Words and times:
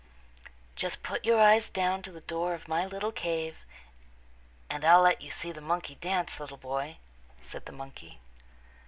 "Just 0.75 1.03
put 1.03 1.25
your 1.25 1.39
eyes 1.39 1.69
down 1.69 2.01
to 2.01 2.11
the 2.11 2.21
door 2.21 2.55
of 2.55 2.67
my 2.67 2.87
little 2.87 3.11
cave, 3.11 3.57
and 4.67 4.83
I'll 4.83 5.01
let 5.03 5.21
you 5.21 5.29
see 5.29 5.51
the 5.51 5.61
monkey 5.61 5.93
dance, 5.93 6.39
little 6.39 6.57
boy," 6.57 6.97
said 7.43 7.67
the 7.67 7.71
monkey. 7.71 8.19